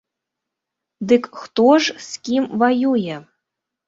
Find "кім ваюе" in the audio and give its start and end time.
2.29-3.19